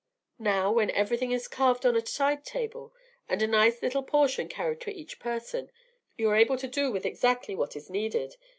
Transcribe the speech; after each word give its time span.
Now, 0.39 0.71
when 0.71 0.89
everything 0.89 1.31
is 1.31 1.47
carved 1.47 1.85
on 1.85 1.95
a 1.95 2.03
side 2.03 2.43
table 2.43 2.91
and 3.29 3.39
a 3.39 3.45
nice 3.45 3.83
little 3.83 4.01
portion 4.01 4.47
carried 4.47 4.81
to 4.81 4.91
each 4.91 5.19
person, 5.19 5.69
you 6.17 6.27
are 6.31 6.35
able 6.35 6.57
to 6.57 6.67
do 6.67 6.89
with 6.91 7.05
exactly 7.05 7.53
what 7.53 7.75
is 7.75 7.87
needed. 7.87 8.35